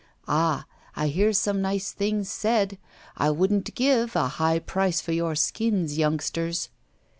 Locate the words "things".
1.91-2.27